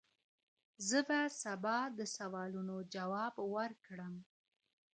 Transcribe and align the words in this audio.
زه 0.87 0.99
به 1.07 1.19
سبا 1.41 1.77
د 1.97 1.99
سوالونو 2.15 2.75
جواب 2.93 3.33
ورکړم!. 3.55 4.13